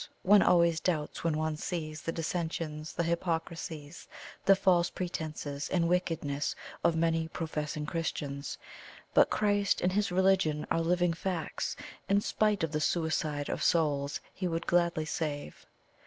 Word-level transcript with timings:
One 0.23 0.41
always 0.41 0.79
doubts 0.79 1.23
when 1.23 1.37
one 1.37 1.55
sees 1.57 2.01
the 2.01 2.11
dissensions, 2.11 2.91
the 2.93 3.03
hypocrisies, 3.03 4.07
the 4.45 4.55
false 4.55 4.89
pretences 4.89 5.69
and 5.69 5.87
wickedness 5.87 6.55
of 6.83 6.95
many 6.95 7.27
professing 7.27 7.85
Christians. 7.85 8.57
But 9.13 9.29
Christ 9.29 9.79
and 9.79 9.91
His 9.93 10.11
religion 10.11 10.65
are 10.71 10.81
living 10.81 11.13
facts, 11.13 11.75
in 12.09 12.19
spite 12.21 12.63
of 12.63 12.71
the 12.71 12.81
suicide 12.81 13.47
of 13.47 13.61
souls 13.61 14.19
He 14.33 14.47
would 14.47 14.65
gladly 14.65 15.05
save. 15.05 15.67